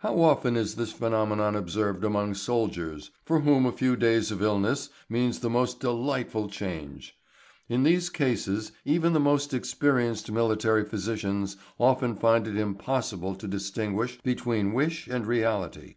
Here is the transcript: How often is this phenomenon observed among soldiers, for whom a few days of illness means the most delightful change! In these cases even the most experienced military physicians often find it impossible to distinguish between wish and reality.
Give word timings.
How 0.00 0.20
often 0.20 0.54
is 0.54 0.74
this 0.74 0.92
phenomenon 0.92 1.56
observed 1.56 2.04
among 2.04 2.34
soldiers, 2.34 3.10
for 3.24 3.40
whom 3.40 3.64
a 3.64 3.72
few 3.72 3.96
days 3.96 4.30
of 4.30 4.42
illness 4.42 4.90
means 5.08 5.38
the 5.38 5.48
most 5.48 5.80
delightful 5.80 6.50
change! 6.50 7.16
In 7.70 7.82
these 7.82 8.10
cases 8.10 8.72
even 8.84 9.14
the 9.14 9.18
most 9.18 9.54
experienced 9.54 10.30
military 10.30 10.84
physicians 10.84 11.56
often 11.80 12.16
find 12.16 12.46
it 12.46 12.58
impossible 12.58 13.34
to 13.34 13.48
distinguish 13.48 14.20
between 14.20 14.74
wish 14.74 15.06
and 15.08 15.26
reality. 15.26 15.96